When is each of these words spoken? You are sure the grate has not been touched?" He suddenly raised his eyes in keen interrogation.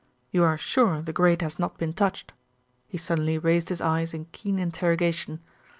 You 0.31 0.43
are 0.45 0.57
sure 0.57 1.03
the 1.03 1.13
grate 1.13 1.43
has 1.43 1.59
not 1.59 1.77
been 1.77 1.93
touched?" 1.93 2.33
He 2.87 2.97
suddenly 2.97 3.37
raised 3.37 3.69
his 3.69 3.81
eyes 3.81 4.15
in 4.15 4.25
keen 4.31 4.57
interrogation. 4.57 5.41